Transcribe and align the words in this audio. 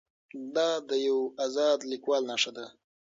دا 0.55 0.69
د 0.89 0.91
یو 1.07 1.19
ازاد 1.45 1.79
لیکوال 1.91 2.23
نښه 2.31 2.51
ده. 2.57 2.65